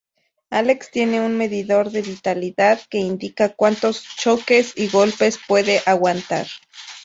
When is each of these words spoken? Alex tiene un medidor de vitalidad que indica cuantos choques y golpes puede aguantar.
Alex 0.49 0.89
tiene 0.89 1.21
un 1.23 1.37
medidor 1.37 1.91
de 1.91 2.01
vitalidad 2.01 2.81
que 2.89 2.97
indica 2.97 3.49
cuantos 3.53 4.03
choques 4.17 4.73
y 4.75 4.87
golpes 4.89 5.39
puede 5.47 5.83
aguantar. 5.85 6.47